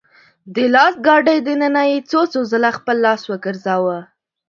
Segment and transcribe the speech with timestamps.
[0.55, 3.97] د لاس ګاډي دننه يې څو څو ځله خپل لاس وګرځاوه.